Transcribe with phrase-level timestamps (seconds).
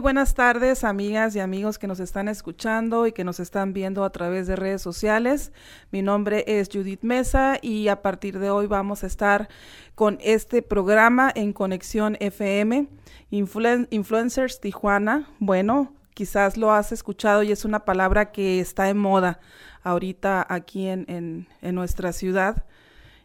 [0.00, 4.10] Buenas tardes, amigas y amigos que nos están escuchando y que nos están viendo a
[4.10, 5.52] través de redes sociales.
[5.90, 9.50] Mi nombre es Judith Mesa y a partir de hoy vamos a estar
[9.94, 12.88] con este programa en Conexión FM,
[13.30, 15.28] Influencers Tijuana.
[15.38, 19.38] Bueno, quizás lo has escuchado y es una palabra que está en moda
[19.82, 22.64] ahorita aquí en, en nuestra ciudad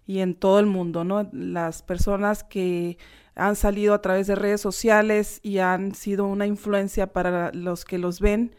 [0.07, 1.29] y en todo el mundo, ¿no?
[1.31, 2.97] Las personas que
[3.35, 7.97] han salido a través de redes sociales y han sido una influencia para los que
[7.97, 8.55] los ven.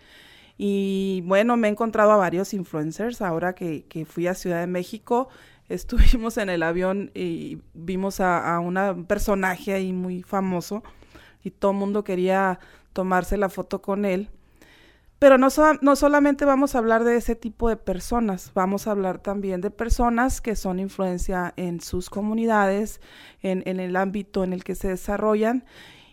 [0.58, 4.66] Y bueno, me he encontrado a varios influencers ahora que, que fui a Ciudad de
[4.66, 5.28] México.
[5.68, 10.84] Estuvimos en el avión y vimos a, a un personaje ahí muy famoso
[11.42, 12.60] y todo el mundo quería
[12.92, 14.30] tomarse la foto con él.
[15.18, 15.48] Pero no,
[15.80, 19.70] no solamente vamos a hablar de ese tipo de personas, vamos a hablar también de
[19.70, 23.00] personas que son influencia en sus comunidades,
[23.40, 25.64] en, el ámbito en el que se desarrollan.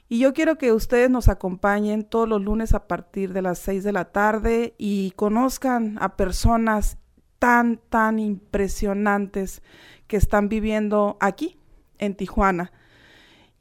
[0.08, 3.84] Y yo quiero que ustedes nos acompañen todos los lunes a partir de las 6
[3.84, 6.98] de la tarde y conozcan a personas
[7.40, 9.64] tan, tan impresionantes
[10.08, 11.58] que están viviendo aquí,
[11.98, 12.72] en Tijuana.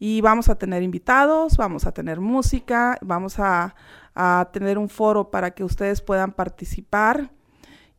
[0.05, 3.77] Y vamos a tener invitados, vamos a tener música, vamos a,
[4.17, 7.31] a tener un foro para que ustedes puedan participar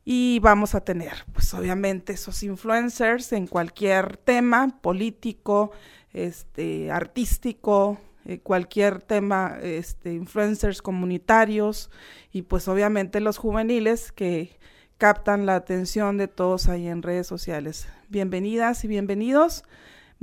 [0.03, 5.71] y vamos a tener, pues obviamente, esos influencers en cualquier tema político,
[6.11, 11.89] este, artístico, eh, cualquier tema, este, influencers comunitarios
[12.33, 14.59] y pues obviamente los juveniles que
[14.97, 17.87] captan la atención de todos ahí en redes sociales.
[18.09, 19.63] Bienvenidas y bienvenidos.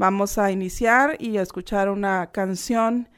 [0.01, 3.11] Vamos a iniciar y a escuchar una canción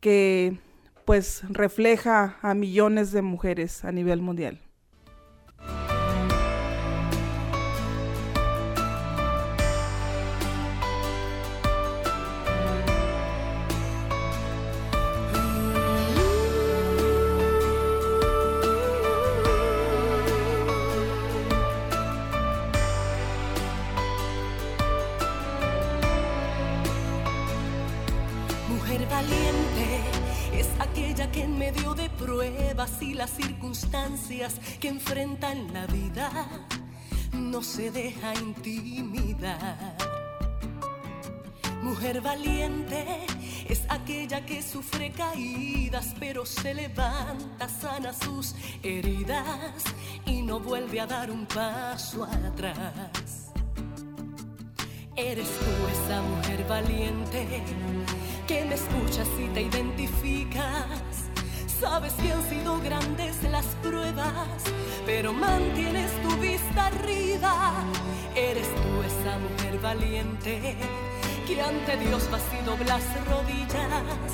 [0.00, 0.56] que
[1.04, 4.61] pues refleja a millones de mujeres a nivel mundial.
[34.80, 36.30] Que enfrenta en la vida
[37.34, 39.96] no se deja intimidar.
[41.82, 43.04] Mujer valiente
[43.68, 49.84] es aquella que sufre caídas, pero se levanta, sana sus heridas
[50.24, 53.52] y no vuelve a dar un paso atrás.
[55.14, 57.62] Eres tú esa mujer valiente
[58.46, 61.11] que me escuchas y te identificas
[61.82, 64.62] Sabes que han sido grandes las pruebas,
[65.04, 67.74] pero mantienes tu vista arriba.
[68.36, 70.76] Eres tú esa mujer valiente
[71.44, 74.30] que ante Dios vas y doblas rodillas,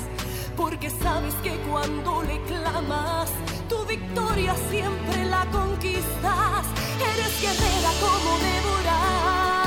[0.55, 3.31] porque sabes que cuando le clamas,
[3.67, 6.65] tu victoria siempre la conquistas.
[7.01, 9.63] Eres guerrera como Débora,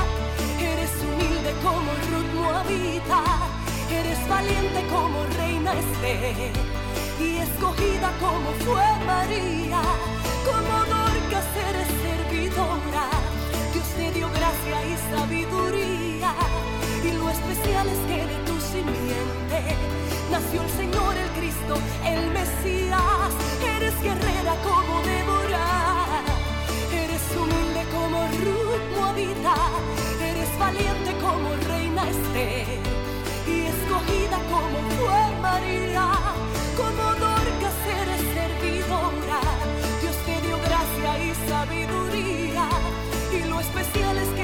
[0.73, 3.25] eres humilde como Ruth Moabita,
[3.91, 6.82] eres valiente como Reina Esther
[7.21, 9.83] y escogida como fue María,
[10.45, 13.05] como Dorcas eres servidora.
[13.73, 16.35] Dios te dio gracia y sabiduría,
[17.05, 19.77] y lo especial es que de tu simiente
[20.31, 21.75] nació el Señor, el Cristo,
[22.05, 23.33] el Mesías.
[23.77, 26.23] Eres guerrera como Débora,
[26.93, 29.55] eres humilde como Ruth Moabita,
[30.21, 32.79] eres valiente como Reina Esther,
[33.47, 36.32] y escogida como fue María
[41.65, 42.69] sabiduría.
[43.33, 44.42] Y lo especial es que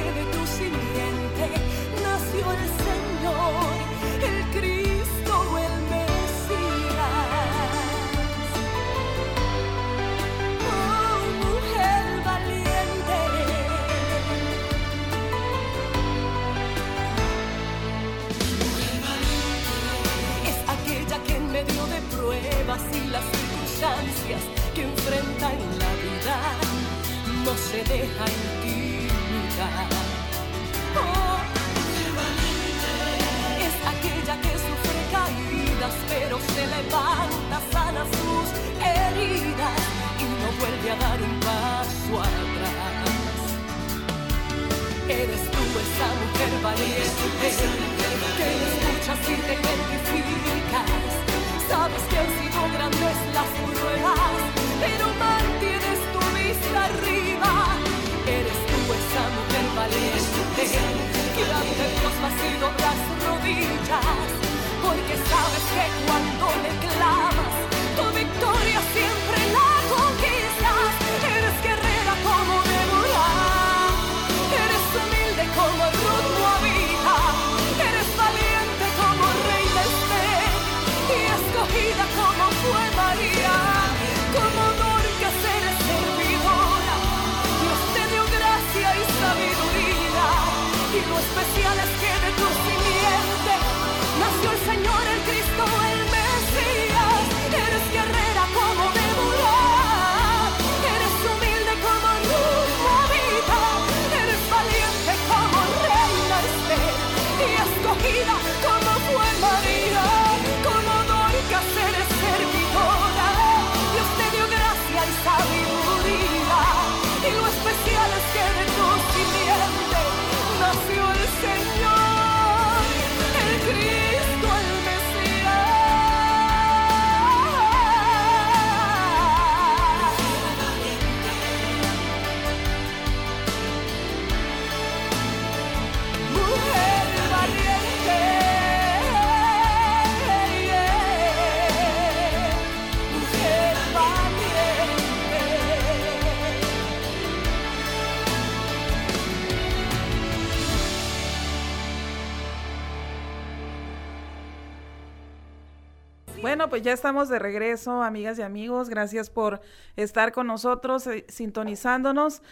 [156.58, 158.88] Bueno, pues ya estamos de regreso, amigas y amigos.
[158.88, 159.60] Gracias por
[159.94, 162.42] estar con nosotros, eh, sintonizándonos.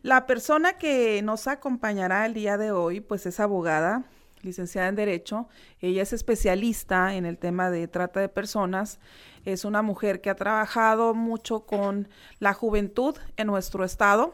[0.00, 4.04] La persona que nos acompañará el día de hoy, pues es abogada,
[4.40, 5.46] licenciada en Derecho.
[5.82, 8.98] Ella es especialista en el tema de trata de personas.
[9.44, 12.08] Es una mujer que ha trabajado mucho con
[12.38, 14.32] la juventud en nuestro estado.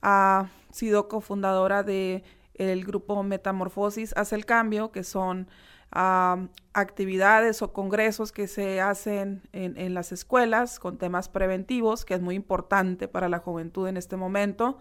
[0.00, 2.24] Ha sido cofundadora de
[2.54, 5.48] el grupo Metamorfosis Hace el Cambio, que son
[5.94, 12.34] actividades o congresos que se hacen en, las escuelas con temas preventivos, que es muy
[12.34, 14.78] importante para la juventud en este momento.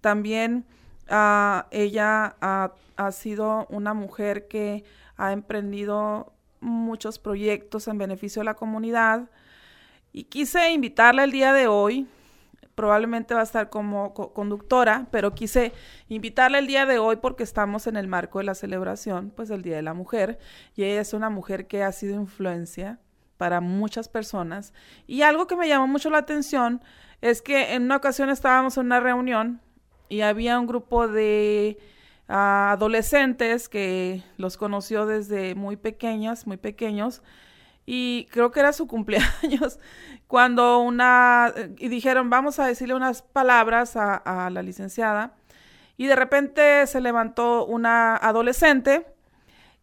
[0.00, 0.64] También
[1.08, 4.84] ah, ella ha sido una mujer que
[5.16, 9.28] ha emprendido muchos proyectos en beneficio de la comunidad
[10.12, 12.06] y quise invitarla el día de hoy
[12.74, 15.72] probablemente va a estar como conductora, pero quise
[16.08, 19.62] invitarla el día de hoy porque estamos en el marco de la celebración, pues del
[19.62, 20.38] Día de la Mujer,
[20.74, 22.98] y ella es una mujer que ha sido influencia
[23.36, 24.72] para muchas personas.
[25.06, 26.80] Y algo que me llamó mucho la atención
[27.20, 29.60] es que en una ocasión estábamos en una reunión
[30.08, 31.78] y había un grupo de
[32.28, 37.22] ah, adolescentes que los conoció desde muy pequeñas, muy pequeños,
[37.86, 39.78] y creo que era su cumpleaños,
[40.26, 45.34] cuando una, y dijeron, vamos a decirle unas palabras a, la licenciada,
[45.96, 49.06] y de repente se levantó una adolescente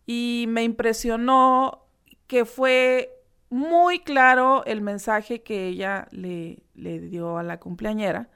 [0.06, 1.86] y me impresionó
[2.28, 3.16] que fue
[3.50, 8.30] muy claro el mensaje que ella le, le dio a la cumpleañera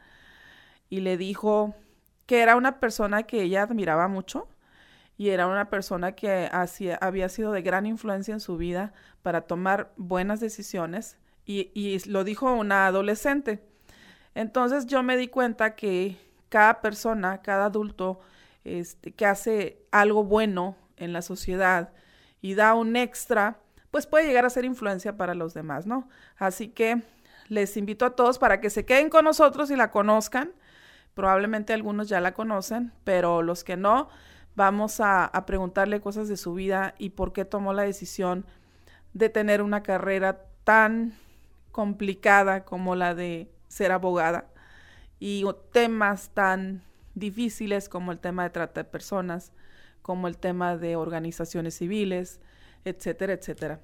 [0.90, 1.76] y le dijo
[2.26, 4.48] que era una persona que ella admiraba mucho,
[5.18, 6.50] y era una persona que
[7.00, 12.52] había sido de gran influencia en su vida para tomar buenas decisiones y, lo dijo
[12.54, 13.64] una adolescente.
[14.34, 16.18] Entonces yo me di cuenta que
[16.50, 18.22] cada persona, cada adulto
[18.64, 21.92] este, que hace algo bueno en la sociedad
[22.42, 23.60] y da un extra,
[23.92, 26.10] pues puede llegar a ser influencia para los demás, ¿no?
[26.38, 27.04] Así que
[27.50, 30.52] les invito a todos para que se queden con nosotros y la conozcan.
[31.14, 34.10] Probablemente algunos ya la conocen, pero los que no,
[34.56, 38.46] vamos a, preguntarle cosas de su vida y por qué tomó la decisión
[39.14, 41.14] de tener una carrera tan
[41.72, 44.46] complicada como la de ser abogada
[45.20, 46.84] y temas tan
[47.16, 49.52] difíciles como el tema de trata de personas,
[50.02, 52.40] como el tema de organizaciones civiles,
[52.86, 53.80] etcétera, etcétera.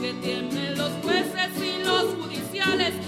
[0.00, 3.08] Que tiemblen los jueces y los judiciales.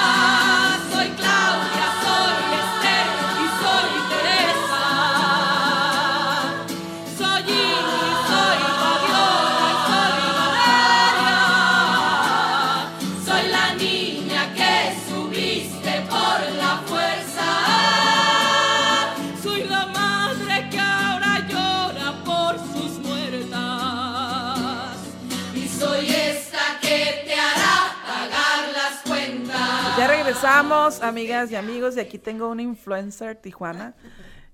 [30.51, 33.95] Regresamos, amigas y amigos, y aquí tengo una influencer Tijuana.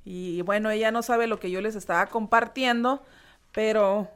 [0.06, 3.04] Y bueno, ella no sabe lo que yo les estaba compartiendo,
[3.52, 4.08] pero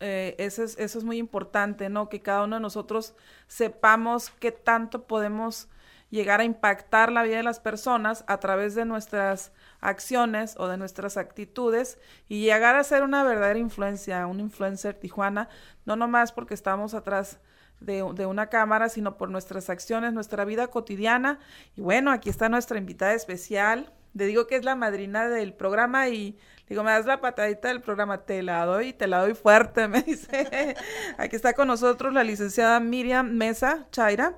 [0.00, 2.08] eh, eso, es, eso es muy importante, ¿no?
[2.08, 3.14] Que cada uno de nosotros
[3.46, 5.68] sepamos qué tanto podemos
[6.10, 10.76] llegar a impactar la vida de las personas a través de nuestras acciones o de
[10.76, 11.98] nuestras actitudes
[12.28, 15.48] y llegar a ser una verdadera influencia, un influencer Tijuana,
[15.86, 17.38] no nomás porque estamos atrás
[17.84, 21.38] de, una cámara, sino por nuestras acciones, nuestra vida cotidiana.
[21.76, 23.92] Y bueno, aquí está nuestra invitada especial.
[24.14, 27.80] Le digo que es la madrina del programa y digo, me das la patadita del
[27.80, 30.76] programa, te la doy, te la doy fuerte, me dice.
[31.18, 34.36] aquí está con nosotros la licenciada Miriam Mesa Chaira.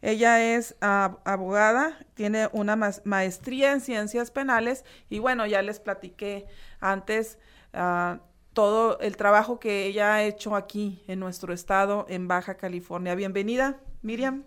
[0.00, 6.46] Ella es abogada, tiene una maestría en ciencias penales y bueno, ya les platiqué
[6.78, 7.36] antes
[7.74, 8.18] uh,
[8.58, 13.14] todo el trabajo que ella ha hecho aquí en nuestro estado, en Baja California.
[13.14, 14.42] Bienvenida, Miriam.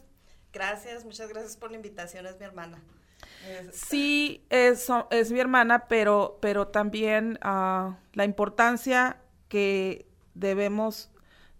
[0.51, 2.77] Gracias, muchas gracias por la invitación, es mi hermana.
[3.71, 11.09] Sí, es, es mi hermana, pero, pero también uh, la importancia que debemos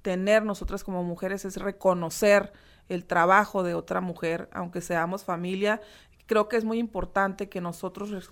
[0.02, 2.52] tener nosotras como mujeres es reconocer
[2.90, 5.80] el trabajo de otra mujer, aunque seamos familia.
[6.26, 8.30] Creo que es muy importante que nosotros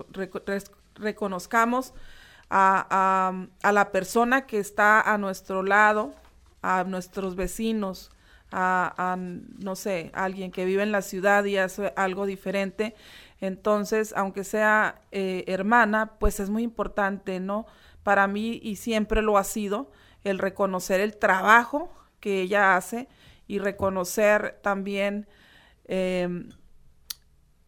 [0.95, 1.93] reconozcamos
[2.49, 6.13] a, la persona que está a nuestro lado,
[6.61, 8.11] a nuestros vecinos,
[8.51, 9.17] a,
[9.59, 12.95] no sé, alguien que vive en la ciudad y hace algo diferente.
[13.41, 17.65] Entonces, aunque sea eh, hermana, pues es muy importante, ¿no?
[18.03, 19.91] Para mí, y siempre lo ha sido,
[20.23, 23.07] el reconocer el trabajo que ella hace
[23.47, 25.27] y reconocer también
[25.85, 26.49] em,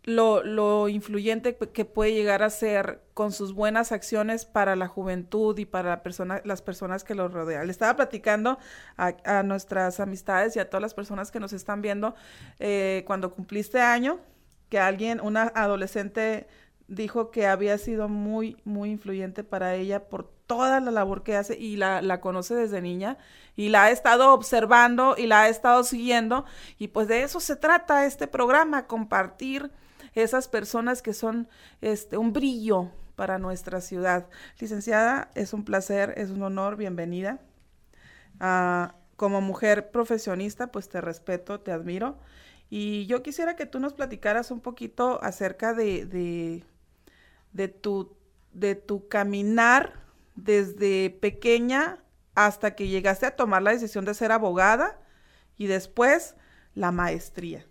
[0.03, 5.65] lo, influyente que puede llegar a ser con sus buenas acciones para la juventud y
[5.65, 7.67] para la persona, las personas que lo rodean.
[7.67, 8.57] Le estaba platicando
[8.97, 12.15] a, nuestras amistades y a todas las personas que nos están viendo
[12.59, 14.19] eh, cuando cumpliste año,
[14.69, 16.47] que alguien, una adolescente
[16.87, 21.57] dijo que había sido muy, muy influyente para ella por toda la labor que hace
[21.57, 23.17] y la, la, conoce desde niña
[23.55, 26.43] y la ha estado observando y la ha estado siguiendo
[26.77, 29.71] y pues de eso se trata este programa, compartir
[30.13, 31.47] esas personas que son
[31.81, 34.27] este, un brillo para nuestra ciudad.
[34.59, 37.39] Licenciada, es un placer, es un honor, bienvenida.
[38.39, 42.17] Ah, como mujer profesionista, pues te respeto, te admiro.
[42.69, 46.05] Y yo quisiera que tú nos platicaras un poquito acerca de,
[47.51, 48.15] de, tu,
[48.53, 49.93] de tu caminar
[50.35, 51.99] desde pequeña
[52.33, 54.99] hasta que llegaste a tomar la decisión de ser abogada
[55.57, 56.35] y después
[56.73, 57.65] la maestría.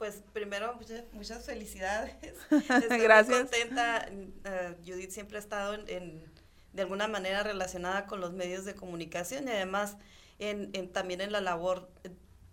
[0.00, 0.80] Pues primero,
[1.12, 2.16] muchas, felicidades.
[2.50, 3.28] Estoy Gracias.
[3.28, 4.08] Muy contenta.
[4.08, 6.24] Eh, Judith siempre ha estado en,
[6.72, 9.98] de alguna manera relacionada con los medios de comunicación y además
[10.38, 11.90] en, también en la labor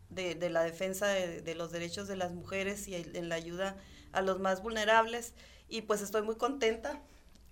[0.09, 3.77] de, la defensa de, los derechos de las mujeres y en la ayuda
[4.11, 5.33] a los más vulnerables.
[5.69, 7.01] Y pues estoy muy contenta.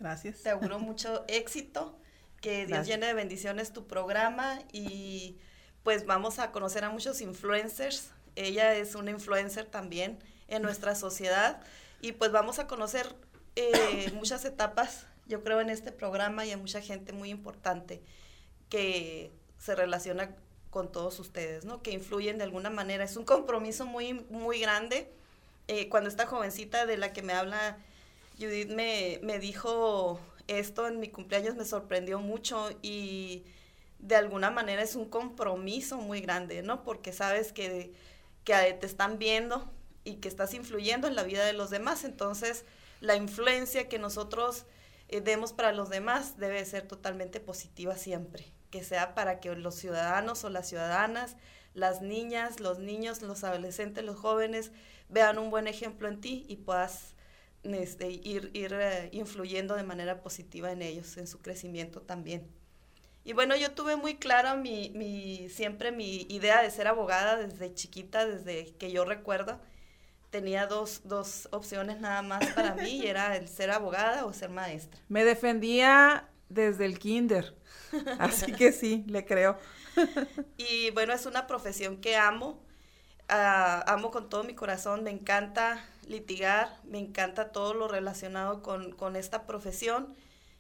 [0.01, 0.43] Gracias.
[0.43, 1.97] Te auguro mucho éxito,
[2.41, 5.37] que Dios llene de bendiciones tu programa y
[5.83, 11.61] pues vamos a conocer a muchos influencers ella es una influencer también en nuestra sociedad
[12.01, 13.15] y pues vamos a conocer
[13.55, 18.01] eh, muchas etapas, yo creo, en este programa y a mucha gente muy importante
[18.69, 20.35] que se relaciona
[20.69, 21.81] con todos ustedes, ¿no?
[21.81, 23.03] Que influyen de alguna manera.
[23.05, 25.09] Es un compromiso muy, muy grande.
[25.67, 27.77] Eh, cuando esta jovencita de la que me habla
[28.37, 33.43] Judith me, me dijo esto en mi cumpleaños, me sorprendió mucho y
[33.99, 36.83] de alguna manera es un compromiso muy grande, ¿no?
[36.83, 37.93] Porque sabes que
[38.45, 39.69] que te están viendo
[40.05, 42.05] y que estás influyendo en la vida de los demás.
[42.05, 42.63] Entonces,
[43.01, 44.65] la influencia que nosotros
[45.09, 49.75] eh, demos para los demás debe ser totalmente positiva siempre, que sea para que los
[49.75, 51.35] ciudadanos o las ciudadanas,
[51.73, 54.71] las niñas, los niños, los adolescentes, los jóvenes
[55.09, 57.15] vean un buen ejemplo en ti y puedas
[57.63, 62.49] este, ir, ir eh, influyendo de manera positiva en ellos, en su crecimiento también.
[63.25, 67.73] Y bueno, yo tuve muy clara mi, mi, siempre mi idea de ser abogada desde
[67.73, 69.59] chiquita, desde que yo recuerdo.
[70.29, 74.51] Tenía dos, dos opciones nada más para mí y era el ser abogada o ser
[74.51, 75.01] maestra.
[75.09, 77.55] Me defendía desde el kinder,
[78.19, 79.57] así que sí, le creo.
[80.57, 82.61] y bueno, es una profesión que amo,
[83.27, 88.91] ah, amo con todo mi corazón, me encanta litigar, me encanta todo lo relacionado con,
[88.91, 90.15] con esta profesión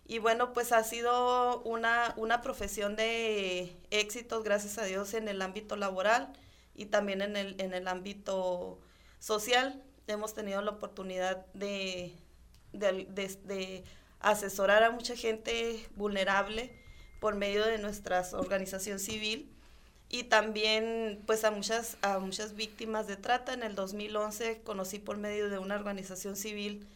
[0.07, 5.41] y bueno, pues ha sido una, una profesión de éxitos, gracias a Dios, en el
[5.41, 6.31] ámbito laboral
[6.75, 8.79] y también en el, en el ámbito
[9.19, 9.81] social.
[10.05, 12.13] Hemos tenido la oportunidad de,
[12.71, 13.83] de,
[14.19, 16.71] asesorar a mucha gente vulnerable
[17.19, 19.51] por medio de nuestra organización civil.
[20.07, 23.53] y también pues a muchas, a muchas víctimas de trata.
[23.53, 26.87] En el 2011 conocí por medio de una organización civil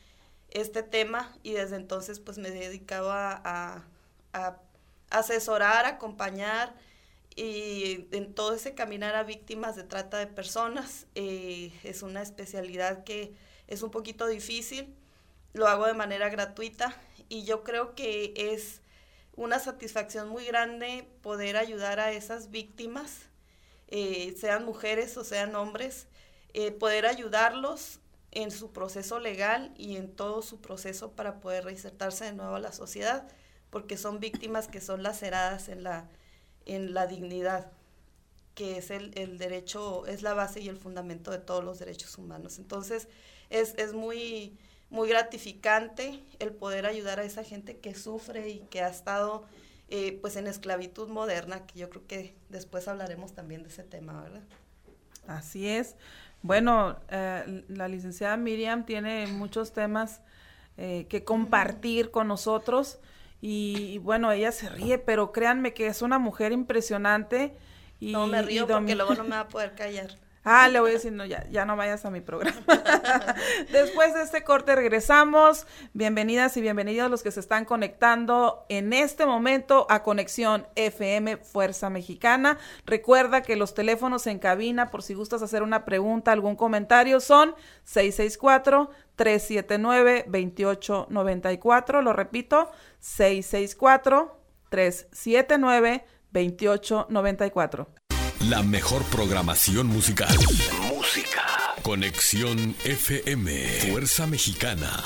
[0.51, 3.85] este tema y desde entonces pues me dedicaba a,
[4.33, 4.59] a
[5.09, 6.73] asesorar, acompañar
[7.35, 11.07] y en todo ese caminar a víctimas de trata de personas.
[11.15, 13.33] Eh, es una especialidad que
[13.67, 14.93] es un poquito difícil,
[15.53, 16.95] lo hago de manera gratuita
[17.29, 18.81] y yo creo que es
[19.35, 23.29] una satisfacción muy grande poder ayudar a esas víctimas,
[23.87, 26.07] eh, sean mujeres o sean hombres,
[26.53, 27.99] eh, poder ayudarlos
[28.31, 32.59] en su proceso legal y en todo su proceso para poder reinsertarse de nuevo a
[32.59, 33.27] la sociedad,
[33.69, 36.09] porque son víctimas que son laceradas en la,
[36.65, 37.71] en la dignidad,
[38.55, 42.17] que es el, el derecho, es la base y el fundamento de todos los derechos
[42.17, 42.59] humanos.
[42.59, 43.07] Entonces,
[43.49, 44.57] es, es muy,
[44.89, 49.45] muy gratificante el poder ayudar a esa gente que sufre y que ha estado
[49.89, 54.21] eh, pues en esclavitud moderna, que yo creo que después hablaremos también de ese tema,
[54.21, 54.43] ¿verdad?
[55.27, 55.95] Así es.
[56.41, 60.21] Bueno, eh, la licenciada Miriam tiene muchos temas
[60.77, 62.99] eh, que compartir con nosotros
[63.41, 67.55] y, bueno, ella se ríe, pero créanme que es una mujer impresionante.
[67.99, 70.15] Y, no me río porque luego no me va a poder callar.
[70.51, 72.59] Ah, le voy a decir, no, ya, ya no vayas a mi programa.
[73.71, 75.67] Después de este corte regresamos.
[75.93, 81.91] Bienvenidas y bienvenidos los que se están conectando en este momento a Conexión FM Fuerza
[81.91, 82.57] Mexicana.
[82.87, 87.53] Recuerda que los teléfonos en cabina, por si gustas hacer una pregunta, algún comentario, son
[87.83, 92.01] 664 379 2894.
[92.01, 94.35] Lo repito, 664
[94.71, 97.98] 379 2894.
[98.47, 100.29] La mejor programación musical.
[100.87, 101.43] Música.
[101.83, 103.51] Conexión FM.
[103.91, 105.03] Fuerza Mexicana.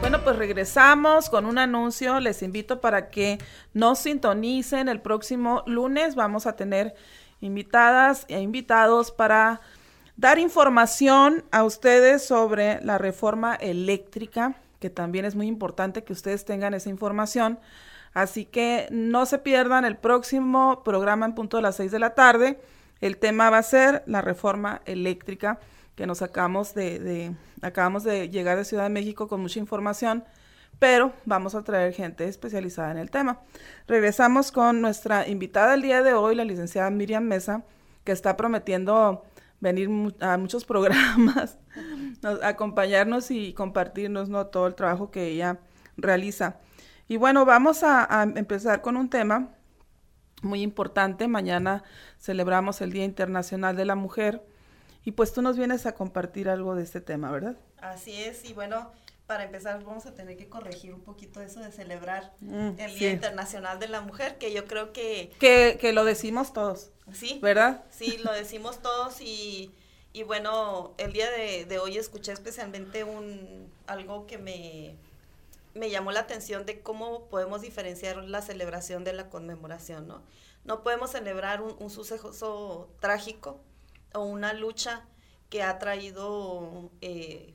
[0.00, 2.18] Bueno, pues regresamos con un anuncio.
[2.18, 3.38] Les invito para que
[3.72, 6.16] nos sintonicen el próximo lunes.
[6.16, 6.96] Vamos a tener
[7.40, 9.60] invitadas e invitados para
[10.16, 16.44] dar información a ustedes sobre la reforma eléctrica, que también es muy importante que ustedes
[16.44, 17.58] tengan esa información.
[18.12, 22.14] Así que no se pierdan el próximo programa en punto de las seis de la
[22.14, 22.60] tarde.
[23.00, 25.58] El tema va a ser la reforma eléctrica,
[25.96, 30.24] que nos acabamos de, de, acabamos de llegar de Ciudad de México con mucha información,
[30.78, 33.40] pero vamos a traer gente especializada en el tema.
[33.88, 37.62] Regresamos con nuestra invitada el día de hoy, la licenciada Miriam Mesa,
[38.04, 39.24] que está prometiendo
[39.64, 41.58] venir a muchos programas,
[42.42, 44.46] acompañarnos y compartirnos ¿no?
[44.46, 45.58] todo el trabajo que ella
[45.96, 46.58] realiza.
[47.08, 49.48] Y bueno, vamos a, empezar con un tema
[50.42, 51.26] muy importante.
[51.28, 51.82] Mañana
[52.20, 54.42] celebramos el Día Internacional de la Mujer
[55.04, 57.56] y pues tú nos vienes a compartir algo de este tema, ¿verdad?
[57.78, 58.90] Así es, y bueno,
[59.26, 63.10] para empezar vamos a tener que corregir un poquito eso de celebrar mm, el Día
[63.10, 65.32] Internacional de la Mujer, que yo creo que...
[65.38, 66.90] Que, que lo decimos todos.
[67.12, 67.38] Sí.
[67.42, 67.84] ¿Verdad?
[67.90, 69.72] Sí, lo decimos todos y,
[70.12, 74.96] y bueno, el día de, de, hoy escuché especialmente un algo que me,
[75.74, 80.22] me llamó la atención de cómo podemos diferenciar la celebración de la conmemoración, ¿no?
[80.64, 83.60] No podemos celebrar un, un suceso trágico
[84.14, 85.06] o una lucha
[85.50, 87.54] que ha traído eh,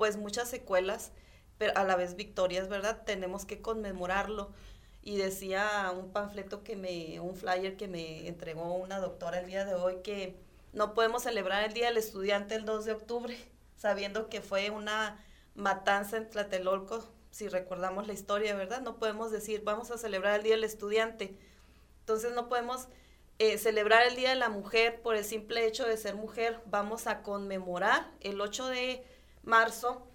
[0.00, 1.12] pues muchas secuelas,
[1.58, 3.02] pero a la vez victorias, ¿verdad?
[3.04, 4.50] Tenemos que conmemorarlo
[5.02, 9.66] y decía un panfleto que me, un flyer que me entregó una doctora el día
[9.66, 10.40] de hoy que
[10.72, 13.36] no podemos celebrar el Día del Estudiante el 2 de octubre,
[13.76, 15.22] sabiendo que fue una
[15.54, 18.80] matanza en Tlatelolco, si recordamos la historia, ¿verdad?
[18.80, 21.36] No podemos decir, vamos a celebrar el Día del Estudiante.
[21.98, 22.88] Entonces no podemos
[23.38, 26.58] eh, celebrar el Día de la Mujer por el simple hecho de ser mujer.
[26.64, 29.04] Vamos a conmemorar el 8 de
[29.42, 30.06] marzo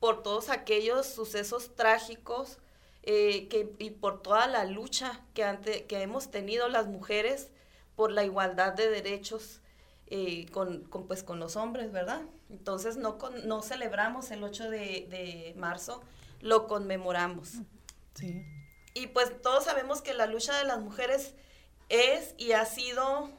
[0.00, 2.58] por todos aquellos sucesos trágicos
[3.04, 7.50] eh, que, y por toda la lucha que, ante, que hemos tenido las mujeres
[7.96, 9.60] por la igualdad de derechos
[10.06, 12.22] eh, con, con, pues, con los hombres, ¿verdad?
[12.50, 16.02] Entonces no, no celebramos el 8 de, de, marzo,
[16.40, 17.54] lo conmemoramos.
[18.14, 18.44] Sí.
[18.94, 21.34] Y pues todos sabemos que la lucha de las mujeres
[21.88, 23.30] es y ha sido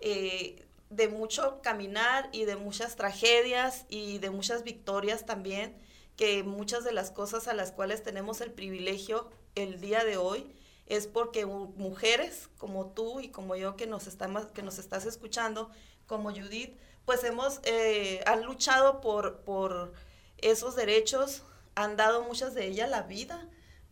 [0.00, 5.76] eh, de mucho caminar y de muchas tragedias y de muchas victorias también
[6.16, 10.52] que muchas de las cosas a las cuales tenemos el privilegio el día de hoy
[10.86, 15.70] es porque mujeres como tú y como yo que nos, estamos, que nos estás escuchando,
[16.06, 19.92] como Judith, pues hemos, eh, han luchado por, por
[20.38, 21.42] esos derechos,
[21.74, 23.48] han dado muchas de ellas la vida,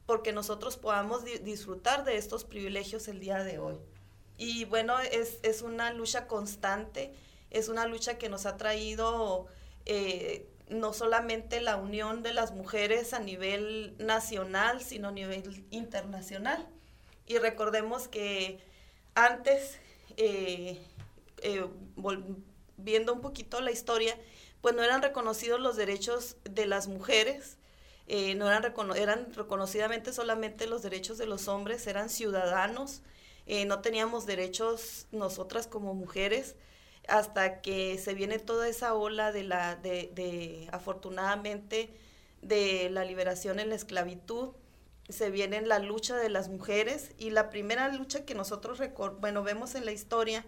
[0.06, 3.78] porque nosotros podamos disfrutar de estos privilegios el día de hoy.
[4.36, 7.12] Y bueno, es, es una lucha constante
[7.50, 9.46] es una lucha que nos ha traído
[9.86, 16.66] eh, no solamente la unión de las mujeres a nivel nacional, sino a nivel internacional.
[17.26, 18.58] Y recordemos que
[19.14, 19.78] antes,
[20.16, 20.78] eh,
[21.42, 21.66] eh,
[22.76, 24.18] viendo un poquito la historia,
[24.60, 27.58] pues no eran reconocidos los derechos de las mujeres,
[28.08, 33.02] eh, no eran, eran reconocidamente solamente los derechos de los hombres, eran ciudadanos,
[33.66, 36.56] no teníamos derechos nosotras como mujeres,
[37.08, 41.90] hasta que se viene toda esa ola de la, de, de afortunadamente,
[42.42, 44.50] de la liberación en la esclavitud,
[45.08, 48.80] se viene la lucha de las mujeres y la primera lucha que nosotros
[49.20, 50.44] bueno, vemos en la historia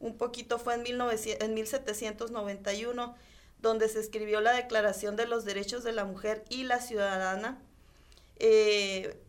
[0.00, 3.14] un poquito fue en, 1900, en 1791,
[3.60, 7.60] donde se escribió la Declaración de los Derechos de la Mujer y la Ciudadana.
[8.38, 9.22] Eh,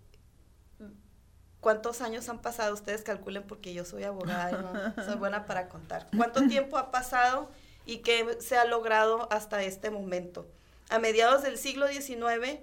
[1.62, 2.74] ¿Cuántos años han pasado?
[2.74, 4.52] Ustedes calculen porque yo soy abogada
[4.97, 6.08] y soy buena para contar.
[6.17, 7.50] ¿Cuánto tiempo ha pasado
[7.86, 10.47] y qué se ha logrado hasta este momento?
[10.89, 12.60] A mediados del siglo XIX,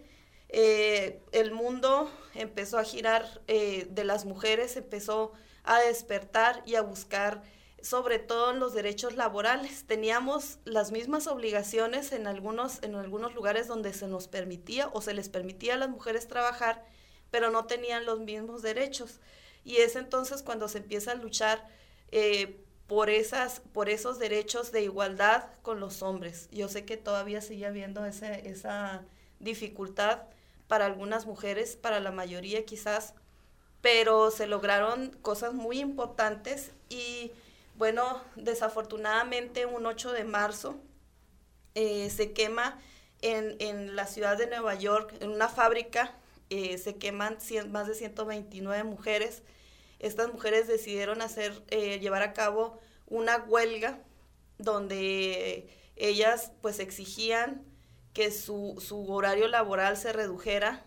[0.48, 5.32] eh, el mundo empezó a girar eh, de las mujeres, empezó
[5.62, 7.42] a despertar y a buscar
[7.80, 9.84] sobre todo en los derechos laborales.
[9.86, 15.14] Teníamos las mismas obligaciones en algunos, en algunos lugares donde se nos permitía o se
[15.14, 16.84] les permitía a las mujeres trabajar,
[17.30, 19.20] pero no tenían los mismos derechos.
[19.64, 21.66] Y es entonces cuando se empieza a luchar
[22.10, 26.48] eh, por, esas, por esos derechos de igualdad con los hombres.
[26.50, 29.02] Yo sé que todavía sigue habiendo ese, esa
[29.40, 30.22] dificultad
[30.68, 33.14] para algunas mujeres, para la mayoría quizás,
[33.80, 37.32] pero se lograron cosas muy importantes y
[37.76, 40.76] bueno, desafortunadamente un 8 de marzo
[41.74, 42.78] eh, se quema
[43.22, 46.12] en, en, la ciudad de Nueva York, en una fábrica,
[46.50, 47.38] eh, se queman
[47.70, 49.42] más de 129 mujeres.
[49.98, 53.98] Estas mujeres decidieron hacer, eh, llevar a cabo una huelga
[54.58, 57.64] donde ellas pues exigían
[58.12, 60.84] que su, su horario laboral se redujera,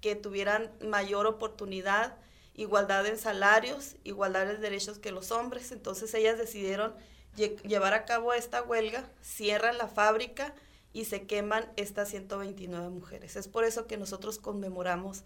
[0.00, 2.16] que tuvieran mayor oportunidad,
[2.54, 5.72] igualdad en salarios, igualdad de derechos que los hombres.
[5.72, 6.94] Entonces ellas decidieron
[7.36, 10.54] llevar a cabo esta huelga, cierran la fábrica,
[10.92, 13.36] y se queman estas 129 mujeres.
[13.36, 15.22] Es por eso que nosotros conmemoramos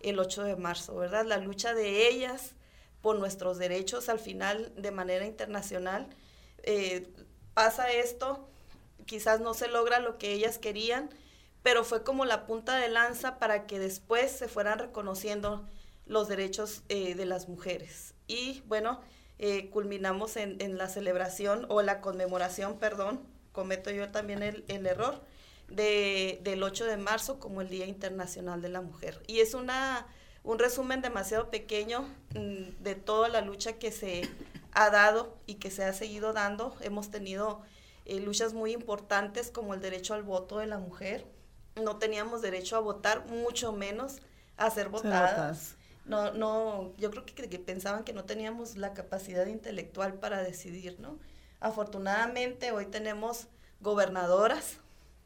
[0.00, 1.24] el 8 de marzo, ¿verdad?
[1.24, 2.54] La lucha de ellas
[3.02, 6.08] por nuestros derechos al final de manera internacional.
[6.62, 7.08] Eh,
[7.54, 8.48] pasa esto,
[9.06, 11.10] quizás no se logra lo que ellas querían,
[11.62, 15.66] pero fue como la punta de lanza para que después se fueran reconociendo
[16.06, 18.14] los derechos eh, de las mujeres.
[18.28, 19.00] Y bueno,
[19.38, 23.20] eh, culminamos en, en la celebración o la conmemoración, perdón,
[23.58, 25.20] cometo yo también el, error
[25.66, 29.20] de, del 8 de marzo como el Día Internacional de la Mujer.
[29.26, 30.06] Y es una,
[30.44, 32.02] un resumen demasiado pequeño
[32.36, 34.28] mm, de toda la lucha que se
[34.70, 36.76] ha dado y que se ha seguido dando.
[36.82, 37.60] Hemos tenido
[38.04, 41.26] eh, luchas muy importantes como el derecho al voto de la mujer.
[41.82, 44.18] No teníamos derecho a votar, mucho menos
[44.56, 45.74] a ser votadas.
[46.04, 51.00] No, no, yo creo que, que, pensaban que no teníamos la capacidad intelectual para decidir,
[51.00, 51.18] ¿no?
[51.60, 53.48] Afortunadamente hoy tenemos
[53.80, 54.78] gobernadoras,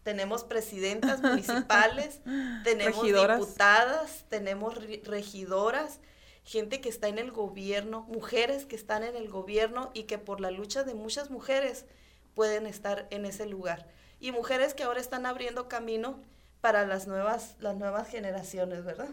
[0.03, 2.21] tenemos presidentas municipales,
[2.65, 6.01] tenemos diputadas, tenemos regidoras,
[6.45, 10.41] gente que está en el gobierno, mujeres que están en el gobierno y que por
[10.41, 11.85] la lucha de muchas mujeres
[12.35, 13.87] pueden estar en ese lugar.
[14.19, 16.19] Y mujeres que ahora están abriendo camino
[16.61, 19.11] para las nuevas, las nuevas generaciones, ¿verdad?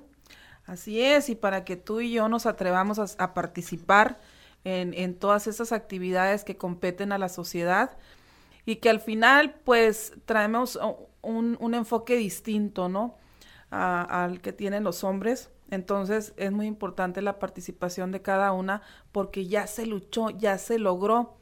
[0.66, 4.20] Así es, y para que tú y yo nos atrevamos a participar
[4.64, 7.98] en, todas esas actividades que competen a la sociedad
[8.66, 10.80] y que al final pues traemos
[11.22, 13.16] un, enfoque distinto, ¿no?
[13.72, 15.50] al que tienen los hombres.
[15.72, 20.80] Entonces es muy importante la participación de cada una porque ya se luchó, ya se
[20.80, 21.38] logró,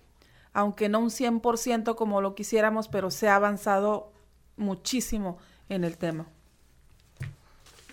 [0.53, 4.11] aunque no un 100% como lo quisiéramos, pero se ha avanzado
[4.57, 5.37] muchísimo
[5.69, 6.27] en el tema.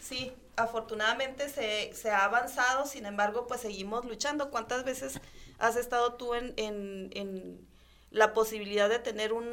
[0.00, 4.50] Sí, afortunadamente se, se, ha avanzado, sin embargo, pues seguimos luchando.
[4.50, 5.20] ¿Cuántas veces
[5.58, 7.68] has estado tú en, en, en
[8.10, 9.46] la posibilidad de tener un,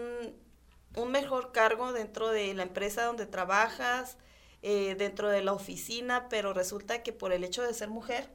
[0.95, 4.17] un, mejor cargo dentro de la empresa donde trabajas,
[4.61, 8.29] eh, dentro de la oficina, pero resulta que por el hecho de ser mujer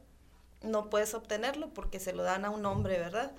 [0.62, 3.33] no puedes obtenerlo porque se lo dan a un hombre, ¿verdad?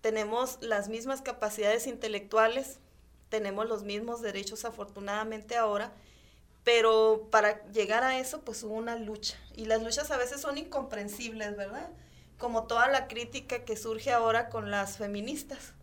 [0.00, 2.80] Tenemos las mismas capacidades intelectuales,
[3.28, 5.92] tenemos los mismos derechos afortunadamente ahora,
[6.64, 9.36] pero para llegar a eso, pues hubo una lucha.
[9.54, 11.90] Y las luchas a veces son incomprensibles, ¿verdad?
[12.38, 15.74] Como toda la crítica que surge ahora con las feministas,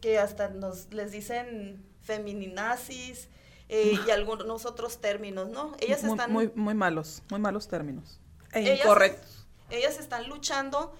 [0.00, 3.28] que hasta nos les dicen femininazis
[3.68, 5.74] eh, y algunos otros términos, ¿no?
[5.80, 6.32] Ellas muy, están...
[6.32, 8.20] Muy, muy malos, muy malos términos.
[8.52, 9.46] E incorrectos.
[9.70, 10.94] Ellas están luchando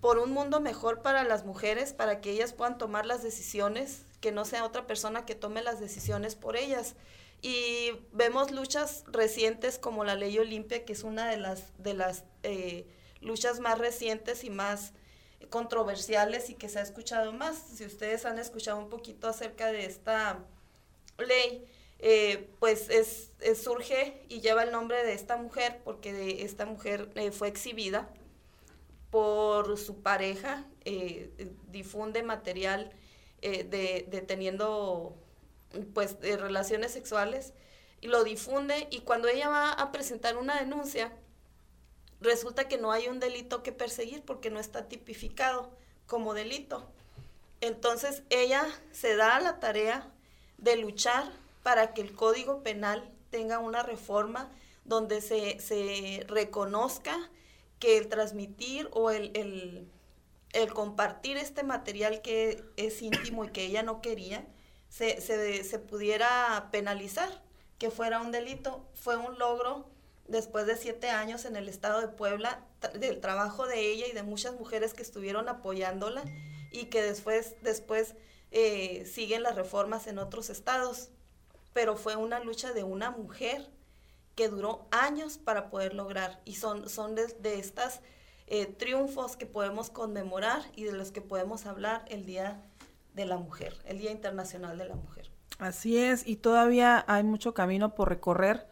[0.00, 4.32] por un mundo mejor para las mujeres, para que ellas puedan tomar las decisiones, que
[4.32, 6.94] no sea otra persona que tome las decisiones por ellas.
[7.42, 12.24] Y vemos luchas recientes como la ley Olimpia, que es una de las, de las
[12.42, 12.86] eh,
[13.20, 14.92] luchas más recientes y más
[15.50, 17.56] controversiales y que se ha escuchado más.
[17.74, 20.44] Si ustedes han escuchado un poquito acerca de esta
[21.18, 21.66] ley,
[21.98, 27.30] eh, pues es, surge y lleva el nombre de esta mujer porque esta mujer eh,
[27.30, 28.08] fue exhibida
[29.10, 31.30] por su pareja, eh,
[31.70, 32.92] difunde material
[33.40, 35.16] de, de, teniendo
[35.84, 37.52] pues relaciones sexuales
[38.00, 41.12] y lo difunde y cuando ella va a presentar una denuncia
[42.20, 45.70] resulta que no hay un delito que perseguir porque no está tipificado
[46.06, 46.86] como delito.
[47.60, 50.10] Entonces ella se da a la tarea
[50.58, 51.30] de luchar
[51.62, 54.50] para que el Código Penal tenga una reforma
[54.84, 57.16] donde se, reconozca
[57.78, 59.32] que el transmitir o el,
[60.52, 64.46] el, compartir este material que es íntimo y que ella no quería,
[64.96, 67.28] se, se, se pudiera penalizar,
[67.78, 68.88] que fuera un delito.
[68.94, 69.84] Fue un logro
[70.26, 74.22] después de siete años en el estado de Puebla, del trabajo de ella y de
[74.22, 76.24] muchas mujeres que estuvieron apoyándola
[76.72, 78.14] y que después, después
[78.52, 81.10] eh, siguen las reformas en otros estados.
[81.74, 83.68] Pero fue una lucha de una mujer
[84.34, 88.00] que duró años para poder lograr y son, son de, de estas
[88.46, 92.62] eh, triunfos que podemos conmemorar y de los que podemos hablar el Día
[93.16, 95.32] de la Mujer, el Día Internacional de la Mujer.
[95.58, 98.68] Así es, y todavía hay mucho camino por recorrer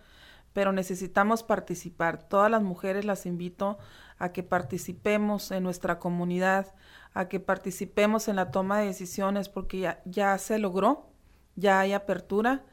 [0.55, 2.23] pero necesitamos participar.
[2.23, 3.77] Todas las mujeres las invito
[4.19, 6.75] a que participemos en nuestra comunidad,
[7.13, 11.11] a que participemos en la toma de decisiones, porque ya, ya se logró,
[11.57, 12.65] ya hay apertura,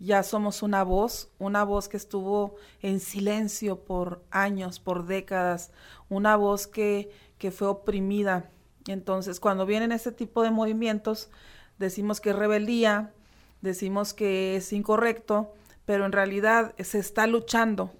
[0.00, 5.70] ya somos una voz, una voz que estuvo en silencio por años, por décadas,
[6.08, 8.50] una voz que, que fue oprimida.
[8.86, 11.30] Entonces, cuando vienen este tipo de movimientos,
[11.78, 13.12] decimos que es rebeldía,
[13.60, 15.52] decimos que es incorrecto,
[15.84, 17.92] pero en realidad se está luchando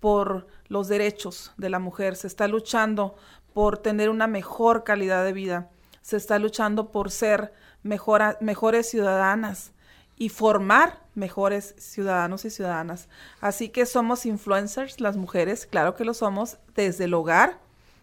[0.00, 3.16] por los derechos de la mujer, se está luchando
[3.52, 9.72] por tener una mejor calidad de vida, se está luchando por ser mejores ciudadanas
[10.16, 13.08] y formar mejores ciudadanos y ciudadanas.
[13.40, 17.58] Así que somos influencers, las mujeres, claro que lo somos, desde el hogar,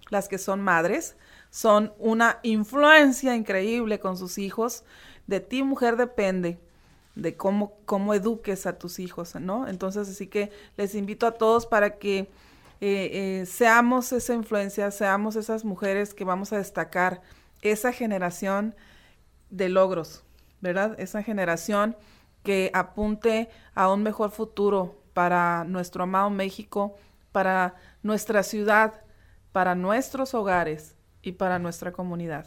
[0.10, 1.15] las que son madres,
[1.49, 4.83] son una influencia increíble con sus hijos.
[5.27, 6.59] De ti, mujer, depende
[7.15, 9.67] de cómo, cómo eduques a tus hijos, ¿no?
[9.67, 12.19] Entonces, así que les invito a todos para que
[12.81, 17.21] eh, eh, seamos esa influencia, seamos esas mujeres que vamos a destacar
[17.62, 18.75] esa generación
[19.49, 20.23] de logros,
[20.62, 20.97] ¿verdad?
[20.99, 21.97] Esa generación
[22.43, 26.95] que apunte a un mejor futuro para nuestro amado México,
[27.33, 29.01] para nuestra ciudad,
[29.51, 32.45] para nuestros hogares y para nuestra comunidad.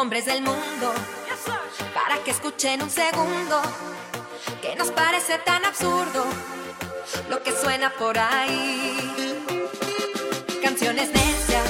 [0.00, 0.94] Hombres del mundo,
[1.92, 3.60] para que escuchen un segundo,
[4.62, 6.24] que nos parece tan absurdo
[7.28, 9.36] lo que suena por ahí.
[10.62, 11.68] Canciones necias,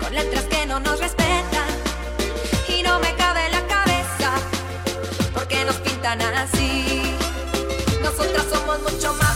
[0.00, 1.68] con letras que no nos respetan,
[2.68, 4.32] y no me cabe la cabeza,
[5.34, 7.14] porque nos pintan así.
[8.02, 9.35] Nosotras somos mucho más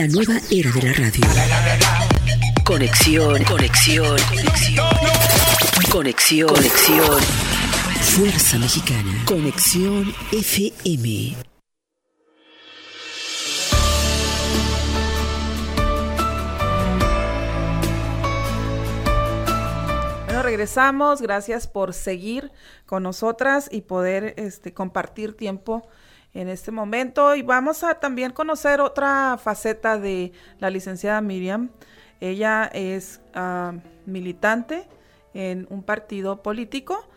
[0.00, 1.20] La nueva era de la radio.
[2.64, 4.88] Conexión, conexión, conexión.
[5.92, 7.20] Conexión, conexión.
[8.00, 9.24] Fuerza Mexicana.
[9.26, 11.36] Conexión FM.
[20.24, 21.20] Bueno, regresamos.
[21.20, 22.50] Gracias por seguir
[22.86, 25.86] con nosotras y poder este, compartir tiempo
[26.34, 27.34] en este momento.
[27.34, 31.70] Y vamos a también conocer otra faceta de la licenciada Miriam.
[32.20, 33.74] Ella es ah,
[34.06, 34.86] militante
[35.34, 37.08] en un partido político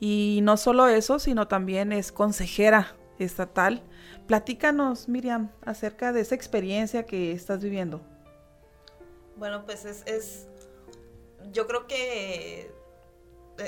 [0.00, 3.82] y no solo eso, sino también es consejera estatal.
[4.26, 8.00] Platícanos, Miriam, acerca de esa experiencia que estás viviendo.
[9.36, 10.48] Bueno, pues es, es
[11.52, 12.70] yo creo que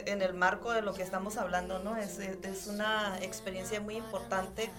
[0.06, 1.96] en el marco de lo que estamos hablando, ¿no?
[1.96, 2.18] Es,
[2.66, 4.70] una experiencia muy importante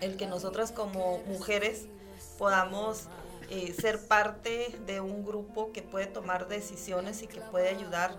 [0.00, 1.86] el que nosotras como mujeres
[2.38, 3.06] podamos
[3.50, 8.16] eh, ser parte de un grupo que puede tomar decisiones y que puede ayudar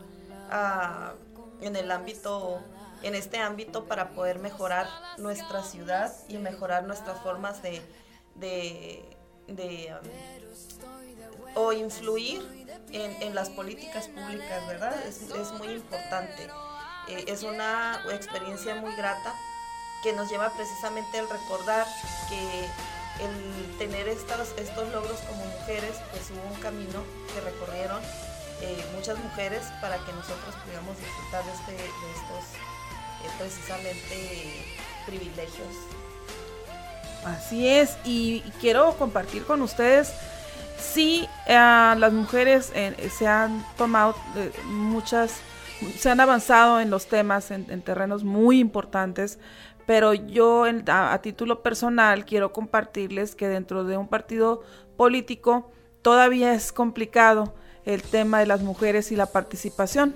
[0.49, 1.13] a,
[1.61, 2.61] en el ámbito
[3.03, 4.87] en este ámbito para poder mejorar
[5.17, 7.81] nuestra ciudad y mejorar nuestras formas de,
[8.35, 9.93] de,
[11.55, 12.58] um, o influir
[12.91, 14.95] en, en, las políticas públicas, ¿verdad?
[15.07, 16.47] Es, es muy importante.
[17.07, 19.33] Eh, es una experiencia muy grata
[20.03, 21.85] que nos lleva precisamente al recordar
[22.29, 22.65] que
[23.23, 28.01] el tener estos, estos logros como mujeres, pues hubo un camino que recorrieron
[28.61, 32.43] eh, muchas mujeres para que nosotros pudiéramos disfrutar de, este, de estos
[33.23, 34.65] eh, precisamente
[35.05, 35.75] privilegios.
[37.25, 40.13] Así es, y quiero compartir con ustedes,
[40.79, 42.71] sí, eh, las mujeres
[43.11, 44.15] se han tomado
[44.65, 45.39] muchas,
[45.97, 49.39] se han avanzado en los temas, en, en terrenos muy importantes,
[49.89, 54.61] pero yo a, título personal quiero compartirles que dentro de un partido
[54.97, 55.71] político
[56.03, 57.55] todavía es complicado
[57.85, 60.15] el tema de las mujeres y la participación.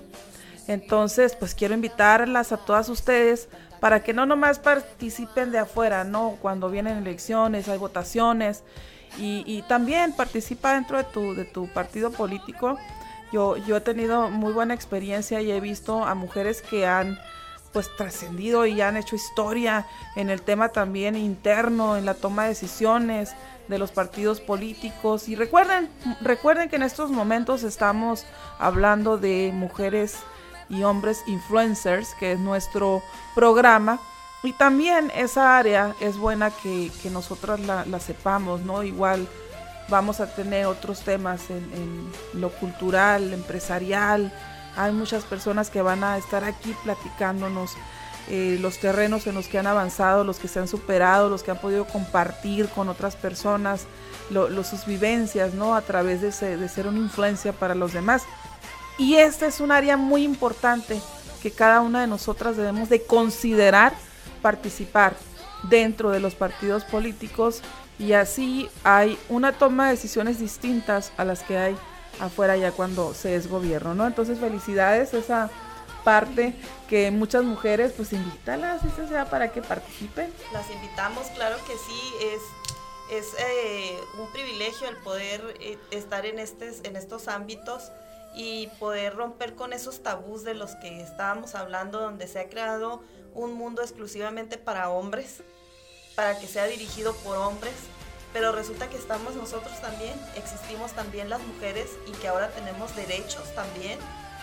[0.68, 3.48] Entonces, pues quiero invitarlas a todas ustedes
[3.84, 6.38] para que no nomás participen de afuera, ¿no?
[6.40, 8.62] Cuando vienen elecciones, hay votaciones
[9.18, 12.78] y, y también participa dentro de tu, de tu partido político.
[13.30, 17.18] Yo, yo he tenido muy buena experiencia y he visto a mujeres que han
[17.74, 22.48] pues trascendido y han hecho historia en el tema también interno, en la toma de
[22.48, 23.34] decisiones
[23.68, 25.28] de los partidos políticos.
[25.28, 25.90] Y recuerden,
[26.22, 28.24] recuerden que en estos momentos estamos
[28.58, 30.20] hablando de mujeres
[30.68, 33.02] y hombres influencers, que es nuestro
[33.34, 33.98] programa.
[34.42, 38.82] Y también esa área es buena que, que nosotras la, sepamos, ¿no?
[38.82, 39.26] Igual
[39.88, 44.32] vamos a tener otros temas en, en lo cultural, empresarial,
[44.76, 47.72] hay muchas personas que van a estar aquí platicándonos
[48.28, 51.50] eh, los terrenos en los que han avanzado, los que se han superado, los que
[51.50, 53.86] han podido compartir con otras personas,
[54.68, 55.74] sus vivencias, ¿no?
[55.74, 58.22] A través de, de ser una influencia para los demás.
[58.98, 61.00] Y este es un área muy importante
[61.42, 63.92] que cada una de nosotras debemos de considerar
[64.40, 65.16] participar
[65.64, 67.62] dentro de los partidos políticos
[67.98, 71.76] y así hay una toma de decisiones distintas a las que hay
[72.20, 74.06] afuera ya cuando se es gobierno, ¿no?
[74.06, 75.50] Entonces felicidades esa
[76.04, 76.54] parte
[76.88, 80.32] que muchas mujeres pues invítalas, sea para que participen.
[80.52, 82.40] Las invitamos, claro que sí, es
[83.10, 87.90] es eh, un privilegio el poder eh, estar en, en estos ámbitos
[88.34, 93.02] y poder romper con esos tabús de los que estábamos hablando, donde se ha creado
[93.34, 95.42] un mundo exclusivamente para hombres,
[96.16, 97.74] para que sea dirigido por hombres.
[98.32, 103.54] Pero resulta que estamos nosotros también, existimos también las mujeres y que ahora tenemos derechos
[103.54, 103.98] también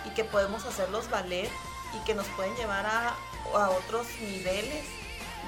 [0.06, 1.50] y que podemos hacerlos valer
[1.94, 3.16] y que nos pueden llevar a,
[3.78, 4.86] otros niveles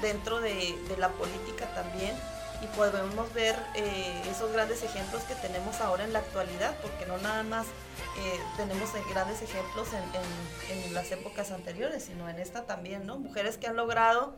[0.02, 2.14] dentro de, la política también
[2.62, 7.18] y podemos ver eh, esos grandes ejemplos que tenemos ahora en la actualidad, porque no
[7.18, 13.06] nada más eh, tenemos grandes ejemplos en, en, las épocas anteriores, sino en esta también,
[13.06, 13.18] ¿no?
[13.18, 14.34] Mujeres que han logrado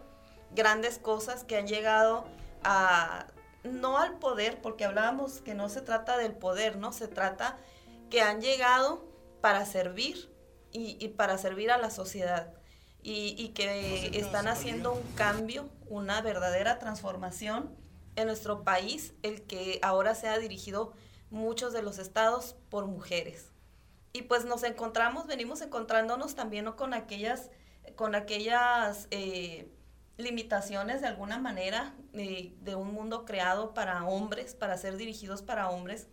[0.53, 2.25] grandes cosas, que han llegado
[2.65, 3.27] a
[3.65, 6.93] no al poder, porque hablábamos que no se trata del poder, ¿no?
[6.93, 7.59] Se trata
[8.11, 9.05] que han llegado
[9.41, 10.33] para servir
[10.73, 12.53] y, para servir a la sociedad
[13.03, 17.75] y, que están haciendo un cambio, una verdadera transformación
[18.17, 20.93] en nuestro país, el que ahora se ha dirigido
[21.31, 23.53] muchos de los estados por mujeres.
[24.13, 27.51] Y pues nos encontramos, venimos encontrándonos también con aquellas,
[27.97, 29.71] con aquellas eh,
[30.17, 36.09] limitaciones de alguna manera de un mundo creado para hombres, para ser dirigidos para hombres.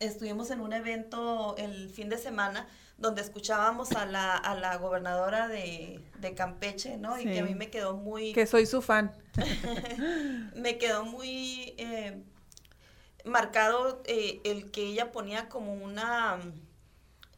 [0.00, 2.68] Estuvimos en un evento el fin de semana
[3.02, 7.18] donde escuchábamos a la, a la gobernadora de, de Campeche, ¿no?
[7.18, 8.32] Y que a mí me quedó muy...
[8.32, 9.12] Que soy su fan.
[10.54, 11.74] me quedó muy...
[11.78, 12.22] Eh,
[13.24, 16.38] marcado eh, el que ella ponía como una...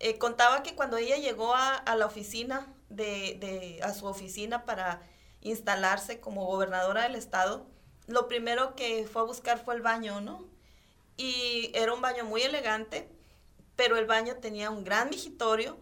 [0.01, 5.01] Eh, contaba que cuando ella llegó a, la oficina, de, de, a su oficina para
[5.41, 7.67] instalarse como gobernadora del estado,
[8.07, 10.45] lo primero que fue a buscar fue el baño, ¿no?
[11.17, 13.09] Y era un baño muy elegante,
[13.77, 15.79] pero el baño tenía un gran migitorio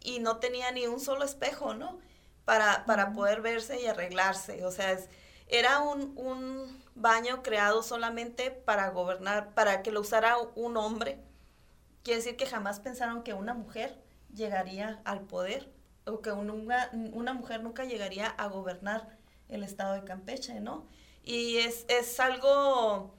[0.00, 1.98] y no tenía ni un solo espejo, ¿no?
[2.44, 4.64] Para, para poder verse y arreglarse.
[4.64, 4.96] O sea,
[5.48, 11.18] era un, un, baño creado solamente para gobernar, para que lo usara un hombre.
[12.02, 14.00] Quiere decir que jamás pensaron que una mujer
[14.34, 15.70] llegaría al poder
[16.06, 19.18] o que una, una mujer nunca llegaría a gobernar
[19.48, 20.86] el estado de Campeche, ¿no?
[21.22, 23.14] Y es, es algo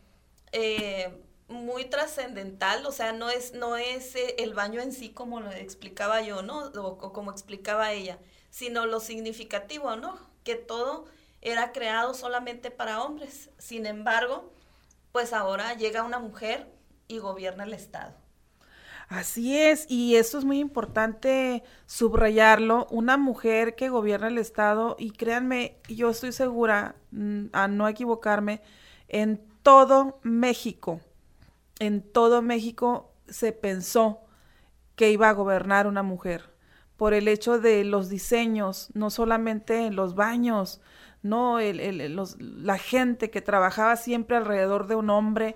[0.51, 5.39] eh, muy trascendental, o sea, no es, no es eh, el baño en sí como
[5.39, 6.65] lo explicaba yo, ¿no?
[6.81, 8.19] O, como explicaba ella,
[8.49, 10.17] sino lo significativo, ¿no?
[10.43, 11.05] Que todo
[11.41, 13.49] era creado solamente para hombres.
[13.57, 14.51] Sin embargo,
[15.11, 16.67] pues ahora llega una mujer
[17.07, 18.13] y gobierna el Estado.
[19.09, 25.11] Así es, y esto es muy importante subrayarlo, una mujer que gobierna el Estado, y
[25.11, 28.61] créanme, yo estoy segura, mm, a no equivocarme,
[29.07, 30.99] en todo México,
[31.79, 34.21] en todo México se pensó
[34.95, 36.55] que iba a gobernar una mujer
[36.97, 40.81] por el hecho de los diseños, no solamente en los baños,
[41.21, 45.55] no la gente que trabajaba siempre alrededor de un hombre,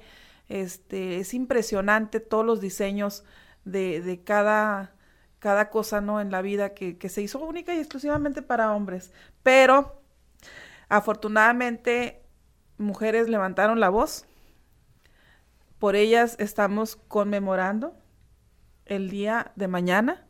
[0.49, 3.24] este, es impresionante todos los diseños
[3.65, 4.93] de, cada,
[5.39, 6.22] cada cosa, ¿no?
[6.22, 9.11] En la vida que se hizo única y exclusivamente para hombres.
[9.43, 10.01] Pero,
[10.89, 12.22] afortunadamente,
[12.78, 14.26] mujeres levantaron la voz
[15.82, 17.95] por ellas estamos conmemorando
[18.86, 20.27] el día de mañana.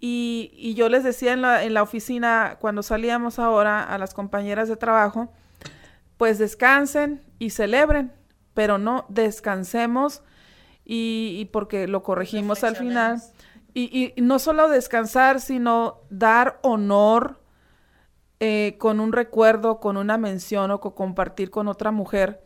[0.00, 4.70] Y, yo les decía en la, en la, oficina, cuando salíamos ahora a las compañeras
[4.70, 5.30] de trabajo,
[6.16, 8.14] pues descansen y celebren,
[8.54, 10.22] pero no descansemos
[10.86, 13.22] y, porque lo corregimos al final.
[13.74, 17.42] Y, y, no solo descansar, sino dar honor
[18.40, 22.45] eh, con un recuerdo, con una mención o compartir con otra mujer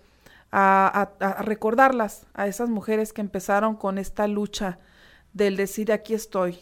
[0.53, 4.79] a, recordarlas, a esas mujeres que empezaron con esta lucha
[5.33, 6.59] del decir aquí estoy,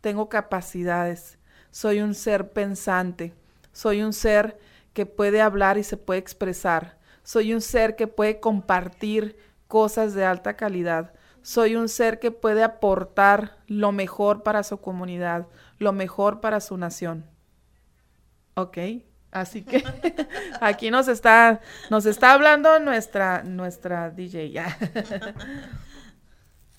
[0.00, 1.38] tengo capacidades,
[1.70, 3.34] soy un ser pensante,
[3.72, 4.58] soy un ser
[4.92, 9.36] que puede hablar y se puede expresar, soy un ser que puede compartir
[9.68, 15.46] cosas de alta calidad, soy un ser que puede aportar lo mejor para su comunidad,
[15.78, 17.24] lo mejor para su nación.
[18.54, 18.78] ¿Ok?
[19.30, 19.84] Así que
[20.60, 24.54] aquí nos está, nos está hablando nuestra, nuestra DJ.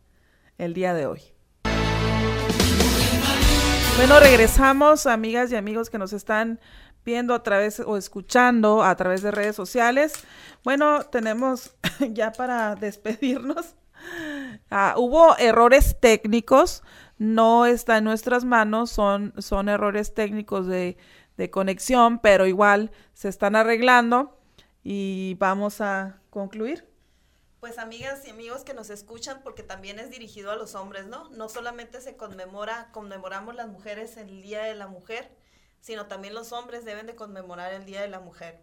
[0.59, 1.23] el día de hoy.
[3.97, 6.59] Bueno, regresamos, amigas y amigos que nos están
[7.05, 10.15] viendo a través o escuchando a través de redes sociales.
[10.63, 11.75] Bueno, tenemos
[12.11, 13.75] ya para despedirnos.
[14.71, 16.83] Ah, hubo errores técnicos,
[17.17, 20.99] no está en nuestras manos, son, son errores técnicos de,
[21.37, 24.39] de conexión, pero igual se están arreglando
[24.83, 26.87] y vamos a concluir.
[27.61, 31.31] Pues amigas y amigos que nos escuchan, porque también es dirigido a los hombres, ¿no?
[31.31, 35.31] No solamente se conmemora, conmemoramos las mujeres el Día de la Mujer,
[35.85, 38.59] sino también los hombres deben de conmemorar el Día de la Mujer.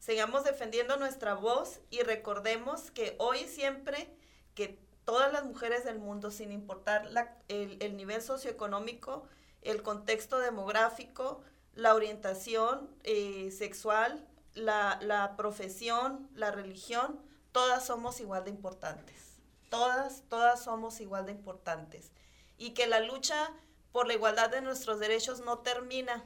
[0.00, 4.12] Sigamos defendiendo nuestra voz y recordemos que hoy siempre
[4.56, 7.08] que todas las mujeres del mundo, sin importar
[7.46, 9.28] el, nivel socioeconómico,
[9.62, 11.40] el contexto demográfico,
[11.76, 17.20] la orientación eh, sexual, la, la profesión, la religión,
[17.52, 19.38] todas somos igual de importantes.
[19.70, 22.10] Todas, todas somos igual de importantes.
[22.58, 23.52] Y que la lucha
[23.92, 26.24] por la igualdad de nuestros derechos no termina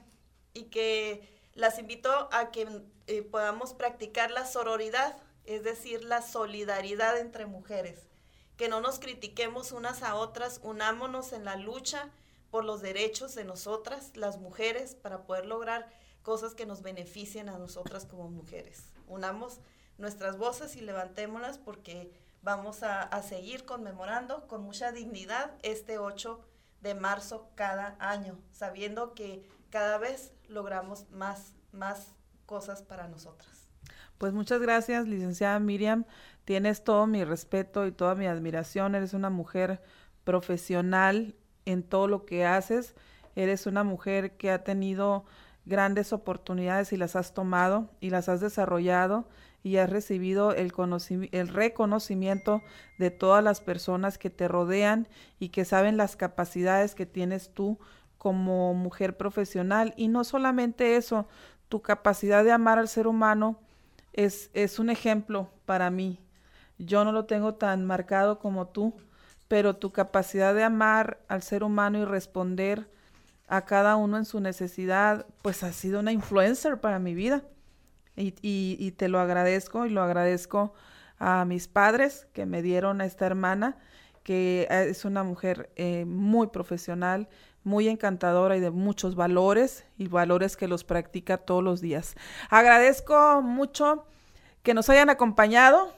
[0.54, 7.18] y que las invito a que eh, podamos practicar la sororidad, es decir, la solidaridad
[7.18, 8.08] entre mujeres,
[8.56, 12.10] que no nos critiquemos unas a otras, unámonos en la lucha
[12.50, 15.88] por los derechos de nosotras, las mujeres, para poder lograr
[16.22, 18.84] cosas que nos beneficien a nosotras como mujeres.
[19.06, 19.60] Unamos
[19.98, 26.40] nuestras voces y levantémonos porque vamos a, a seguir conmemorando con mucha dignidad este 8
[26.80, 32.14] de marzo cada año, sabiendo que cada vez logramos más, más
[32.46, 33.68] cosas para nosotras.
[34.18, 36.04] Pues muchas gracias, licenciada Miriam.
[36.44, 38.94] Tienes todo mi respeto y toda mi admiración.
[38.94, 39.80] Eres una mujer
[40.24, 42.94] profesional en todo lo que haces.
[43.34, 45.24] Eres una mujer que ha tenido
[45.64, 49.28] grandes oportunidades y las has tomado y las has desarrollado.
[49.62, 50.72] y has recibido el,
[51.32, 52.62] el reconocimiento
[52.98, 55.06] de todas las personas que te rodean
[55.38, 57.78] y que saben las capacidades que tienes tú
[58.20, 59.94] como mujer profesional.
[59.96, 61.26] Y no solamente eso,
[61.70, 63.58] tu capacidad de amar al ser humano
[64.12, 66.20] es, es un ejemplo para mí.
[66.76, 68.92] Yo no lo tengo tan marcado como tú,
[69.48, 72.90] pero tu capacidad de amar al ser humano y responder
[73.48, 77.42] a cada uno en su necesidad, pues ha sido una influencer para mi vida.
[78.16, 80.74] Y, y, te lo agradezco y lo agradezco
[81.18, 83.78] a mis padres que me dieron a esta hermana,
[84.24, 87.30] que es una mujer eh, muy profesional,
[87.64, 92.14] muy encantadora y de muchos valores y valores que los practica todos los días.
[92.48, 94.06] Agradezco mucho
[94.62, 95.94] que nos hayan acompañado.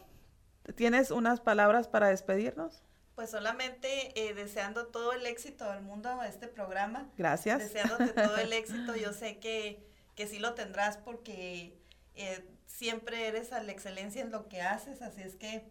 [0.74, 2.82] ¿Tienes unas palabras para despedirnos?
[3.14, 7.08] Pues solamente eh, deseando todo el éxito del mundo a este programa.
[7.18, 7.58] Gracias.
[7.58, 8.96] Deseándote todo el éxito.
[8.96, 9.86] Yo sé que,
[10.16, 11.76] que sí lo tendrás porque
[12.14, 15.02] eh, siempre eres a la excelencia en lo que haces.
[15.02, 15.64] Así es que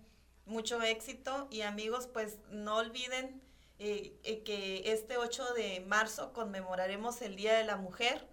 [0.45, 3.40] mucho éxito y amigos, pues no olviden
[3.83, 8.27] eh, que este 8 de marzo conmemoraremos el Día de la Mujer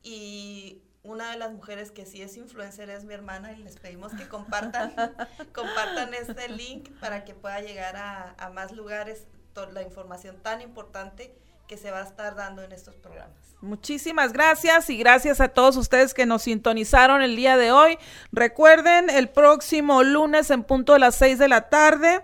[0.00, 4.12] y una de las mujeres que sí es influencer es mi hermana y les pedimos
[4.12, 4.94] que compartan,
[5.52, 9.26] compartan este link para que pueda llegar a, más lugares
[9.72, 11.34] la información tan importante
[11.66, 13.36] que se va a estar dando en estos programas.
[13.60, 17.98] Muchísimas gracias y gracias a todos ustedes que nos sintonizaron el día de hoy.
[18.30, 22.22] Recuerden, el próximo lunes en punto de las seis de la tarde,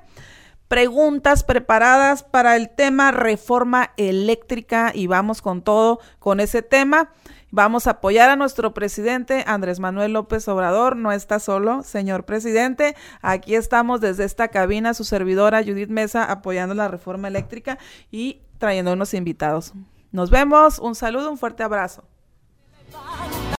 [0.68, 7.10] preguntas preparadas para el tema reforma eléctrica y vamos con todo con ese tema.
[7.50, 10.96] Vamos a apoyar a nuestro presidente Andrés Manuel López Obrador.
[10.96, 12.94] No está solo, señor presidente.
[13.22, 17.78] Aquí estamos desde esta cabina, su servidora Judith Mesa, apoyando la reforma eléctrica
[18.10, 19.72] y trayendo unos invitados.
[20.12, 22.04] Nos vemos, un saludo, un fuerte abrazo.